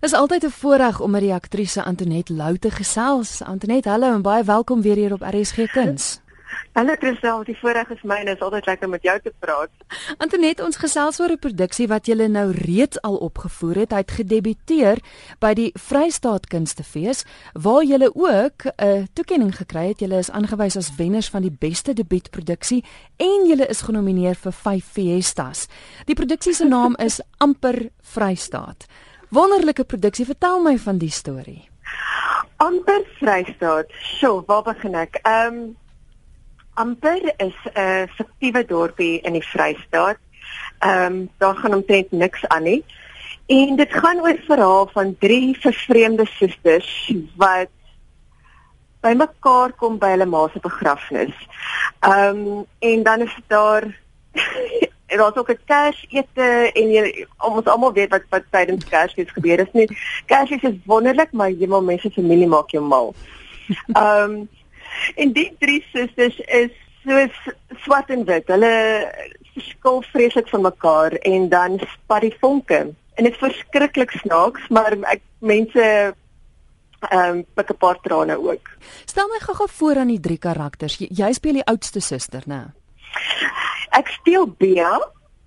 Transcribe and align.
Is 0.00 0.12
altyd 0.12 0.44
'n 0.44 0.50
voorreg 0.50 1.00
om 1.00 1.10
met 1.10 1.20
die 1.20 1.34
aktrise 1.34 1.84
Antoinette 1.84 2.32
Lou 2.32 2.58
te 2.58 2.70
gesels. 2.70 3.42
Antoinette, 3.42 3.88
hallo 3.88 4.14
en 4.14 4.22
baie 4.22 4.44
welkom 4.44 4.82
weer 4.82 4.94
hier 4.94 5.12
op 5.12 5.22
RSG 5.22 5.66
Kuns. 5.72 6.20
Hallo 6.72 6.94
Christel, 6.98 7.44
die 7.44 7.56
voorreg 7.58 7.90
is 7.90 8.02
myne. 8.02 8.24
Dit 8.24 8.34
is 8.34 8.40
altyd 8.40 8.66
lekker 8.66 8.84
om 8.84 8.90
met 8.90 9.02
jou 9.02 9.20
te 9.20 9.32
praat. 9.38 9.70
Antoinette, 10.16 10.64
ons 10.64 10.76
gesels 10.76 11.20
oor 11.20 11.30
'n 11.30 11.38
produksie 11.38 11.88
wat 11.88 12.06
jy 12.06 12.26
nou 12.26 12.52
reeds 12.52 13.00
al 13.02 13.16
opgevoer 13.16 13.74
het. 13.74 13.90
Hy 13.90 13.96
het 13.96 14.10
gedebuteer 14.10 14.98
by 15.38 15.54
die 15.54 15.72
Vrystaat 15.74 16.46
Kunstefees 16.46 17.24
waar 17.52 17.82
jy 17.82 18.10
ook 18.14 18.66
'n 18.76 19.08
toekenning 19.12 19.56
gekry 19.56 19.88
het. 19.88 20.00
Jy 20.00 20.18
is 20.18 20.30
aangewys 20.30 20.76
as 20.76 20.96
wenners 20.96 21.28
van 21.28 21.42
die 21.42 21.56
beste 21.58 21.92
debuutproduksie 21.92 22.84
en 23.16 23.46
jy 23.46 23.66
is 23.68 23.80
genomineer 23.80 24.34
vir 24.34 24.52
5 24.52 24.84
Fiestas. 24.84 25.66
Die 26.04 26.14
produksie 26.14 26.54
se 26.54 26.64
naam 26.64 26.94
is 26.96 27.20
Amper 27.44 27.90
Vrystaat. 28.02 28.86
Wonderlike 29.28 29.84
produksie, 29.84 30.24
vertel 30.24 30.62
my 30.64 30.78
van 30.80 30.98
die 30.98 31.10
storie. 31.12 31.68
Amper 32.56 33.02
Vrystaat. 33.18 33.90
So, 34.18 34.42
waar 34.46 34.62
begin 34.64 34.96
ek? 34.96 35.20
Ehm 35.22 35.58
um, 35.58 35.76
Amper 36.78 37.34
is 37.36 37.56
'n 37.74 38.08
fiktiewe 38.16 38.64
dorpie 38.64 39.20
in 39.20 39.32
die 39.36 39.44
Vrystaat. 39.44 40.16
Ehm 40.80 41.04
um, 41.04 41.30
daar 41.38 41.56
gaan 41.56 41.74
omtrent 41.74 42.12
niks 42.12 42.46
aan 42.48 42.62
nie. 42.62 42.84
En 43.46 43.76
dit 43.76 43.92
gaan 43.92 44.20
oor 44.20 44.38
verhaal 44.46 44.88
van 44.92 45.16
drie 45.18 45.58
vervreemde 45.60 46.26
susters 46.26 47.12
wat 47.36 47.68
by 49.00 49.12
mekaar 49.12 49.72
kom 49.72 49.98
by 49.98 50.14
hulle 50.16 50.26
ma 50.26 50.48
se 50.48 50.60
begrafnis. 50.60 51.34
Ehm 52.00 52.46
um, 52.46 52.66
en 52.78 53.02
dan 53.02 53.20
is 53.20 53.36
daar 53.46 53.84
daar's 55.16 55.36
ook 55.36 55.50
'n 55.50 55.58
Kersete 55.64 56.70
en 56.74 56.90
jy 56.90 57.26
ons 57.38 57.66
almal 57.66 57.92
weet 57.92 58.10
wat 58.10 58.22
wat 58.30 58.44
tydens 58.50 58.84
Kersfees 58.84 59.30
gebeur 59.30 59.60
is 59.60 59.72
nie. 59.72 59.88
Kersfees 60.26 60.62
is 60.62 60.76
wonderlik, 60.84 61.32
maar 61.32 61.50
jy 61.50 61.66
moet 61.66 61.84
mense 61.84 62.10
familie 62.10 62.46
maak 62.46 62.70
jou 62.70 62.84
mal. 62.84 63.14
Ehm 63.92 64.30
um, 64.30 64.48
en 65.14 65.32
die 65.32 65.52
drie 65.58 65.84
susters 65.92 66.38
is 66.38 66.70
so 67.04 67.26
swart 67.84 68.10
en 68.10 68.24
wit. 68.24 68.48
Hulle 68.48 69.08
verskil 69.54 70.02
vreeslik 70.12 70.48
van 70.48 70.62
mekaar 70.62 71.12
en 71.12 71.48
dan 71.48 71.78
spat 71.78 72.20
die 72.20 72.36
vonke. 72.40 72.94
En 73.14 73.24
dit 73.24 73.32
is 73.32 73.38
verskriklik 73.38 74.10
snaaks, 74.10 74.68
maar 74.68 74.96
ek 75.10 75.22
mense 75.38 76.14
ehm 76.98 77.36
um, 77.36 77.44
pik 77.54 77.70
'n 77.70 77.76
paar 77.78 78.00
trane 78.02 78.36
ook. 78.38 78.68
Stel 79.04 79.28
my 79.28 79.38
gou-gou 79.38 79.68
voor 79.68 79.96
aan 79.96 80.12
die 80.12 80.20
drie 80.20 80.38
karakters. 80.38 80.96
Jy, 80.98 81.08
jy 81.10 81.32
speel 81.32 81.52
die 81.52 81.66
oudste 81.66 82.00
suster, 82.00 82.42
né? 82.46 82.72
Ek 83.90 84.08
speel 84.08 84.46
Bea. 84.58 84.98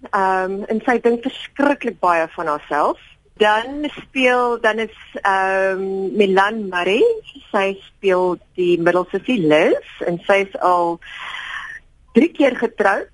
Ehm 0.09 0.52
um, 0.52 0.64
en 0.66 0.81
sy 0.86 0.97
dink 1.02 1.23
verskriklik 1.25 2.00
baie 2.02 2.28
van 2.36 2.47
haarself. 2.47 3.00
Dan 3.42 3.86
speel 3.97 4.59
dan 4.61 4.80
is 4.80 4.97
ehm 5.22 5.81
um, 5.81 6.17
Milan 6.17 6.67
Marie. 6.69 7.06
Sy 7.52 7.78
speel 7.88 8.38
die 8.56 8.78
middelste 8.78 9.22
Liz 9.25 10.02
en 10.08 10.19
sy 10.28 10.44
is 10.47 10.58
al 10.59 11.00
3 12.14 12.31
keer 12.36 12.58
getroud 12.58 13.09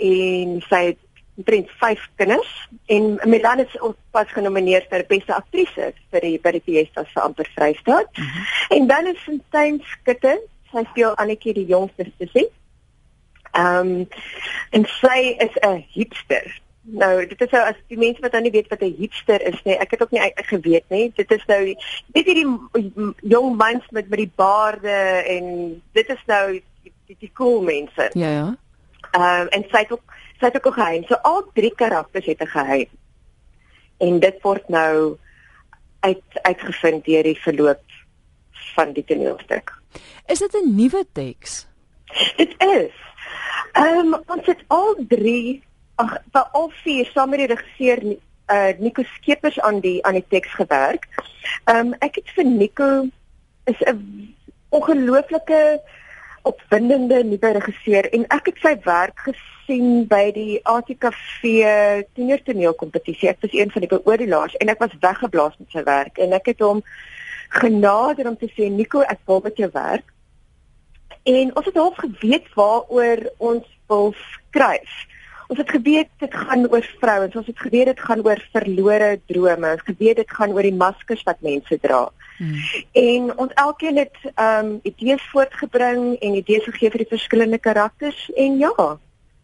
en 0.00 0.60
sy 0.68 0.84
het 0.90 1.00
omtrent 1.40 1.70
5 1.80 2.08
kinders 2.20 2.68
en 2.86 3.18
Milan 3.24 3.60
is 3.64 3.76
pas 4.12 4.28
genomineer 4.28 4.84
vir 4.90 5.04
beste 5.08 5.34
aktrise 5.34 5.92
vir 6.12 6.26
die 6.26 6.38
by 6.42 6.52
die 6.56 6.64
Fiesta 6.66 7.04
se 7.12 7.20
amper 7.20 7.48
Vrystaat. 7.54 8.08
Mm 8.16 8.24
-hmm. 8.24 8.44
En 8.76 8.86
dan 8.86 9.06
is 9.06 9.22
Sintyn 9.24 9.80
Skutte. 9.84 10.40
Sy 10.72 10.84
speel 10.90 11.14
Annetjie 11.16 11.54
die 11.54 11.66
jongste 11.66 12.06
sussie. 12.18 12.48
Ehm 13.50 13.86
um, 13.86 14.08
en 14.70 14.84
sy 14.84 15.34
is 15.38 15.54
'n 15.60 15.84
hipster. 15.88 16.60
Nou, 16.82 17.26
dit 17.26 17.40
is 17.40 17.50
nou 17.50 17.62
as 17.68 17.76
die 17.86 17.98
mense 17.98 18.20
wat 18.20 18.32
dan 18.32 18.42
nie 18.42 18.50
weet 18.50 18.68
wat 18.68 18.82
'n 18.82 18.96
hipster 18.98 19.42
is 19.42 19.62
nie, 19.64 19.74
ek 19.74 19.90
het 19.90 20.02
ook 20.02 20.10
nie 20.10 20.32
geweet 20.34 20.88
nie. 20.88 21.12
Dit 21.14 21.30
is 21.30 21.44
nou 21.46 21.76
weet 22.12 22.26
jy 22.26 22.34
die 22.34 23.14
jong 23.22 23.56
mans 23.56 23.84
met 23.90 24.08
met 24.08 24.18
die 24.18 24.32
baarde 24.34 25.22
en 25.26 25.82
dit 25.92 26.08
is 26.08 26.22
nou 26.26 26.52
die 26.52 26.92
die, 27.06 27.16
die 27.18 27.32
cool 27.34 27.62
mense. 27.62 28.10
Ja 28.12 28.30
ja. 28.30 28.56
Ehm 29.10 29.40
um, 29.40 29.48
en 29.48 29.64
sy 29.70 29.78
het 29.78 29.92
ook 29.92 30.14
sy 30.38 30.46
het 30.46 30.56
ook 30.56 30.66
'n 30.66 30.80
geheim. 30.80 31.04
So 31.04 31.14
al 31.14 31.50
drie 31.54 31.74
karakters 31.74 32.26
het 32.26 32.40
'n 32.40 32.46
geheim. 32.46 32.88
En 33.98 34.20
dit 34.20 34.42
word 34.42 34.68
nou 34.68 35.16
uit 36.00 36.22
uitgevind 36.42 37.04
deur 37.04 37.22
die 37.22 37.40
verloop 37.40 37.82
van 38.74 38.92
die 38.92 39.04
toneelstuk. 39.04 39.74
Is 40.26 40.38
dit 40.38 40.52
'n 40.54 40.74
nuwe 40.74 41.04
teks? 41.12 41.66
Dit 42.36 42.54
is. 42.58 42.92
Ehm 43.72 44.14
um, 44.14 44.22
ons 44.26 44.46
het 44.46 44.62
al 44.66 44.94
3 45.08 45.62
ag 45.94 46.16
vir 46.32 46.44
al 46.58 46.70
vier 46.82 47.06
saam 47.12 47.30
met 47.30 47.42
die 47.42 47.50
regisseur 47.54 48.02
uh 48.50 48.70
Nico 48.78 49.02
Skeepers 49.02 49.60
aan 49.60 49.80
die 49.80 49.98
aan 50.06 50.18
die 50.18 50.26
teks 50.28 50.54
gewerk. 50.58 51.06
Ehm 51.64 51.92
um, 51.92 51.94
ek 51.98 52.18
het 52.20 52.34
vir 52.34 52.44
Nico 52.44 52.90
is 53.64 53.80
'n 53.86 54.34
ongelooflike 54.70 55.80
opwindende 56.42 57.24
nuwe 57.24 57.52
regisseur 57.52 58.10
en 58.12 58.26
ek 58.28 58.46
het 58.46 58.58
sy 58.62 58.74
werk 58.84 59.18
gesien 59.28 60.06
by 60.08 60.32
die 60.32 60.60
ATKV 60.62 61.42
tienertoneelkompetisie. 62.14 63.28
Ek 63.28 63.42
was 63.44 63.52
een 63.52 63.70
van 63.70 63.80
die 63.80 63.90
beoordelaars 63.90 64.56
en 64.56 64.68
ek 64.68 64.78
was 64.78 64.96
weggeblaas 65.00 65.58
met 65.58 65.70
sy 65.70 65.82
werk 65.84 66.18
en 66.18 66.32
ek 66.32 66.46
het 66.46 66.60
hom 66.60 66.82
genader 67.48 68.28
om 68.28 68.36
te 68.36 68.48
sê 68.56 68.70
Nico, 68.70 69.00
ek 69.02 69.20
wil 69.26 69.40
met 69.44 69.56
jou 69.56 69.70
werk. 69.72 70.06
En 71.22 71.56
ons 71.56 71.66
het 71.66 71.74
half 71.76 71.96
geweet 71.96 72.46
waaroor 72.54 73.32
ons 73.36 73.66
wil 73.86 74.14
skryf. 74.16 74.92
Ons 75.50 75.58
het 75.58 75.70
geweet 75.70 76.08
dit 76.22 76.34
gaan 76.34 76.68
oor 76.70 76.86
vrouens, 77.00 77.36
ons 77.36 77.46
het 77.46 77.58
geweet 77.58 77.90
dit 77.90 78.00
gaan 78.00 78.22
oor 78.22 78.38
verlore 78.52 79.20
drome, 79.26 79.72
ons 79.72 79.82
geweet 79.84 80.16
dit 80.22 80.30
gaan 80.30 80.52
oor 80.54 80.62
die 80.62 80.74
maskers 80.74 81.24
wat 81.26 81.40
mense 81.42 81.78
dra. 81.82 82.04
Hmm. 82.38 82.54
En 82.92 83.32
ons 83.36 83.52
elkeen 83.54 83.98
het 83.98 84.16
ehm 84.34 84.66
um, 84.66 84.78
idees 84.82 85.24
voortgebring 85.32 86.14
en 86.20 86.38
idees 86.38 86.64
gegee 86.64 86.90
vir 86.90 87.02
die 87.04 87.12
verskillende 87.16 87.58
karakters 87.58 88.30
en 88.36 88.56
ja, 88.62 88.72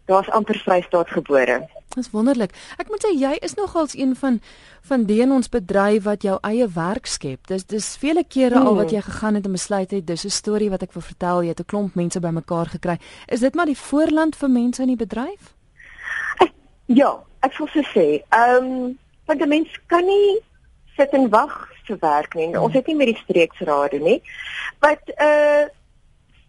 daar's 0.07 0.31
amper 0.31 0.59
vrystaat 0.59 1.11
gebore. 1.11 1.69
Dis 1.95 2.11
wonderlik. 2.11 2.53
Ek 2.77 2.91
moet 2.93 3.05
sê 3.07 3.13
jy 3.17 3.33
is 3.45 3.57
nogals 3.57 3.97
een 3.97 4.15
van 4.17 4.41
van 4.87 5.05
die 5.09 5.19
in 5.25 5.33
ons 5.35 5.49
bedryf 5.51 6.05
wat 6.05 6.23
jou 6.23 6.37
eie 6.47 6.67
werk 6.71 7.09
skep. 7.11 7.47
Dis 7.51 7.65
dis 7.67 7.87
vele 7.99 8.23
kere 8.23 8.55
hmm. 8.55 8.67
al 8.67 8.77
wat 8.77 8.91
hmm. 8.91 8.99
jy 8.99 9.03
gegaan 9.07 9.39
het 9.39 9.49
en 9.49 9.57
besluit 9.57 9.91
het 9.91 10.07
dis 10.07 10.25
'n 10.25 10.31
storie 10.31 10.71
wat 10.71 10.83
ek 10.83 10.93
wil 10.93 11.03
vertel. 11.03 11.43
Jy 11.43 11.49
het 11.49 11.61
'n 11.61 11.71
klomp 11.73 11.95
mense 11.95 12.21
bymekaar 12.21 12.67
gekry. 12.67 12.99
Is 13.27 13.41
dit 13.41 13.55
maar 13.55 13.67
die 13.67 13.79
voorland 13.79 14.37
vir 14.37 14.51
mense 14.51 14.83
in 14.83 14.89
die 14.89 15.03
bedryf? 15.05 15.55
Ek, 16.39 16.53
ja, 16.87 17.19
ek 17.41 17.59
wil 17.59 17.69
sê, 17.69 18.23
ehm 18.29 18.65
um, 18.65 18.99
want 19.27 19.41
'n 19.43 19.49
mens 19.49 19.69
kan 19.87 20.05
nie 20.05 20.39
sit 20.97 21.11
en 21.11 21.29
wag 21.29 21.69
vir 21.87 21.99
werk 22.01 22.35
nie. 22.35 22.47
Hmm. 22.47 22.63
Ons 22.63 22.75
het 22.75 22.87
nie 22.87 22.97
met 22.97 23.07
die 23.07 23.23
streeksrade 23.25 23.99
nie. 23.99 24.23
Wat 24.81 25.03
'n 25.07 25.23
uh, 25.23 25.67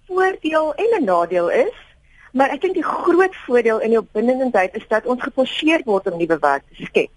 voordeel 0.08 0.74
en 0.76 1.02
'n 1.02 1.04
nadeel 1.04 1.50
is 1.50 1.87
Maar 2.34 2.50
ek 2.50 2.62
dink 2.62 2.74
die 2.74 2.84
groot 2.84 3.36
voordeel 3.46 3.80
in 3.80 3.90
die 3.90 4.00
opwindendheid 4.00 4.76
is 4.76 4.88
dat 4.88 5.06
ons 5.06 5.24
geforseer 5.24 5.82
word 5.86 6.12
om 6.12 6.18
nuwe 6.18 6.38
werk 6.40 6.64
te 6.68 6.86
skep. 6.90 7.12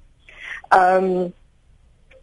Ehm 0.68 1.04
um, 1.04 1.32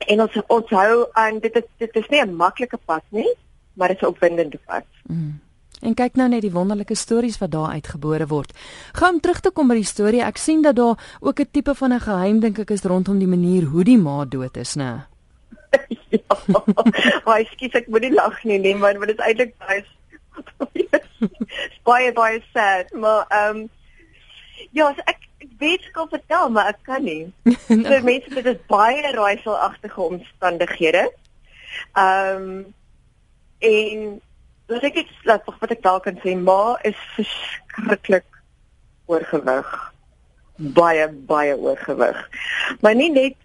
en 0.07 0.21
ons 0.21 0.35
ons 0.53 0.69
hou 0.77 1.07
aan 1.17 1.39
dit 1.41 1.55
is 1.57 1.65
dit 1.81 1.95
is 1.95 2.07
nie 2.13 2.21
'n 2.21 2.35
maklike 2.35 2.77
pad 2.85 3.03
nie, 3.09 3.33
maar 3.73 3.87
dit 3.87 3.97
is 3.97 4.03
'n 4.03 4.13
opwindende 4.13 4.59
pad. 4.65 4.85
Mm. 5.09 5.39
En 5.81 5.93
kyk 5.93 6.15
nou 6.15 6.29
net 6.29 6.41
die 6.41 6.51
wonderlike 6.51 6.95
stories 6.95 7.37
wat 7.37 7.51
daar 7.51 7.69
uitgebore 7.69 8.27
word. 8.27 8.53
Gaan 8.93 9.13
om 9.13 9.19
terug 9.19 9.39
te 9.39 9.51
kom 9.51 9.67
by 9.67 9.75
die 9.75 9.85
storie. 9.85 10.23
Ek 10.23 10.37
sien 10.37 10.61
dat 10.61 10.75
daar 10.75 10.97
ook 11.19 11.39
'n 11.39 11.49
tipe 11.51 11.75
van 11.75 11.93
'n 11.93 11.99
geheim 11.99 12.39
dink 12.39 12.59
ek 12.59 12.69
is 12.69 12.83
rondom 12.83 13.19
die 13.19 13.27
manier 13.27 13.63
hoe 13.63 13.83
die 13.83 13.97
ma 13.97 14.25
dood 14.25 14.57
is, 14.57 14.75
né? 14.75 15.05
ja. 16.09 16.35
Wai, 17.25 17.45
skiet 17.45 17.75
ek 17.75 17.87
moet 17.87 18.01
nie 18.01 18.13
lag 18.13 18.43
nie, 18.43 18.59
nee, 18.59 18.75
maar 18.75 18.93
dit 18.99 19.19
is 19.19 19.25
eintlik 19.25 19.53
baie 19.57 19.83
baie 21.89 22.11
baie 22.13 22.41
sad, 22.53 22.93
maar 22.93 23.25
ehm 23.29 23.57
um, 23.57 23.69
ja, 24.71 24.93
so 24.93 25.01
ek 25.05 25.25
ek 25.37 25.49
weet 25.61 25.83
ek 25.85 25.93
kan 25.93 26.09
vertel, 26.09 26.49
maar 26.49 26.71
ek 26.73 26.79
kan 26.83 27.03
nie. 27.03 27.33
no. 27.43 27.55
So 27.89 27.99
mense 28.03 28.33
dit 28.33 28.45
is 28.53 28.63
baie 28.71 29.11
raaiselagtige 29.15 30.01
omstandighede. 30.01 31.05
Ehm 31.93 32.47
um, 32.47 32.65
en 33.57 34.21
wat 34.67 34.83
ek 34.83 34.99
het 35.01 35.13
laat 35.25 35.45
wat 35.59 35.71
ek 35.73 35.85
dalk 35.85 36.03
kan 36.05 36.17
sê, 36.21 36.35
ma 36.37 36.77
is 36.85 36.97
verskriklik 37.15 38.27
oorgewig 39.07 39.69
baie 40.57 41.07
baie 41.29 41.57
oorgewig. 41.57 42.29
Maar 42.81 42.95
nie 42.95 43.09
net 43.13 43.35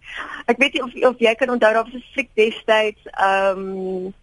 ek 0.50 0.58
weet 0.58 0.76
nie 0.76 0.82
of 0.84 0.94
of 1.12 1.20
jy 1.20 1.34
kan 1.38 1.52
onthou 1.52 1.72
daar 1.72 1.84
was 1.84 1.94
'n 1.94 2.04
fliek 2.12 2.30
destyds 2.34 3.02
ehm 3.12 3.58
um, 3.58 4.14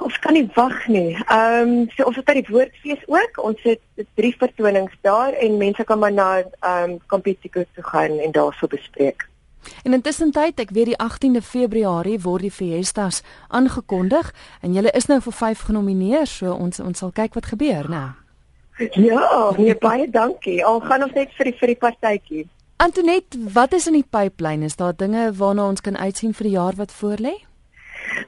ons 0.00 0.18
kan 0.18 0.32
nie 0.32 0.50
wag 0.54 0.86
nie. 0.86 1.16
Ehm 1.28 1.68
um, 1.68 1.90
so 1.94 2.04
ons 2.08 2.16
het 2.16 2.24
by 2.24 2.34
die 2.40 2.48
woordfees 2.48 3.02
ook. 3.06 3.44
Ons 3.44 3.60
het 3.62 3.80
drie 4.18 4.34
vertonings 4.38 4.96
daar 5.06 5.32
en 5.32 5.60
mense 5.60 5.84
kan 5.84 5.98
maar 5.98 6.12
na 6.12 6.38
ehm 6.40 6.90
um, 6.90 6.98
Kompetikus 7.06 7.66
toe 7.74 7.84
gaan 7.84 8.18
en 8.18 8.32
daarso 8.32 8.66
bespreek. 8.66 9.28
En 9.84 9.92
intussen 9.92 10.30
tyd, 10.30 10.60
ek 10.60 10.70
weet 10.70 10.92
die 10.92 10.98
18de 10.98 11.42
Februarie 11.42 12.18
word 12.20 12.42
die 12.42 12.50
Fiestas 12.50 13.22
aangekondig 13.48 14.32
en 14.60 14.72
julle 14.72 14.90
is 14.90 15.06
nou 15.06 15.20
vir 15.20 15.32
5 15.32 15.64
genomineer, 15.70 16.26
so 16.26 16.52
ons 16.52 16.80
ons 16.80 16.98
sal 16.98 17.12
kyk 17.12 17.34
wat 17.34 17.46
gebeur, 17.46 17.88
né? 17.88 18.04
Ja, 18.98 19.52
nee, 19.56 19.74
baie 19.78 20.10
dankie. 20.10 20.64
Al 20.64 20.80
gaan 20.80 21.02
ons 21.06 21.14
net 21.14 21.30
vir 21.38 21.50
die 21.50 21.56
vir 21.58 21.72
die 21.74 21.78
partytjie. 21.78 22.46
Antonet, 22.82 23.36
wat 23.54 23.72
is 23.72 23.86
in 23.86 23.94
die 23.94 24.06
pipeline? 24.10 24.66
Is 24.66 24.76
daar 24.76 24.96
dinge 24.96 25.28
waarna 25.38 25.68
ons 25.70 25.80
kan 25.80 25.96
uitsien 25.96 26.34
vir 26.34 26.48
die 26.48 26.56
jaar 26.56 26.74
wat 26.76 26.92
voorlê? 26.92 27.36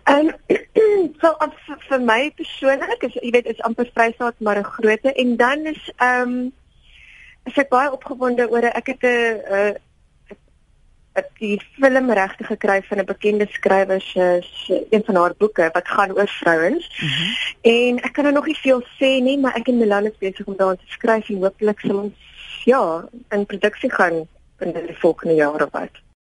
En 0.07 0.31
so 1.21 1.33
vir, 1.67 1.81
vir 1.89 2.05
my 2.05 2.21
persoonlik 2.39 3.03
is 3.09 3.19
jy 3.19 3.33
weet 3.35 3.51
is 3.51 3.65
amper 3.67 3.91
Vrystaat 3.95 4.39
maar 4.39 4.61
'n 4.61 4.71
grootte 4.77 5.13
en 5.13 5.37
dan 5.37 5.67
is 5.67 5.91
ehm 5.97 6.23
um, 6.23 6.53
is 7.47 7.59
ek 7.59 7.69
baie 7.71 7.91
opgewonde 7.93 8.49
oor 8.51 8.65
ek 8.71 8.87
het 8.87 9.03
'n 9.03 9.11
ek 9.51 9.83
die 11.39 11.61
film 11.79 12.11
regte 12.11 12.45
gekry 12.45 12.83
van 12.83 12.99
'n 12.99 13.05
bekende 13.05 13.47
skrywer 13.51 14.01
se 14.01 14.87
een 14.91 15.03
van 15.05 15.15
haar 15.15 15.35
boeke 15.39 15.69
wat 15.73 15.89
gaan 15.89 16.13
oor 16.13 16.29
vrouens. 16.29 17.01
Mm 17.01 17.09
-hmm. 17.09 17.35
En 17.61 18.03
ek 18.03 18.13
kan 18.13 18.25
nou 18.25 18.35
nog 18.35 18.47
nie 18.47 18.59
veel 18.59 18.83
sê 18.83 19.23
nie, 19.23 19.39
maar 19.39 19.55
ek 19.55 19.69
en 19.69 19.79
Milan 19.79 20.05
is 20.05 20.19
besig 20.19 20.47
om 20.47 20.57
daaraan 20.57 20.77
te 20.77 20.87
skryf 20.87 21.29
en 21.29 21.43
hopelik 21.43 21.81
sal 21.81 21.97
ons 21.97 22.15
ja, 22.65 23.09
in 23.29 23.47
produksie 23.47 23.93
gaan 23.93 24.27
in 24.59 24.73
die 24.73 24.99
volgende 24.99 25.35
jaar 25.35 25.63
of 25.63 25.71
wat. 25.71 26.06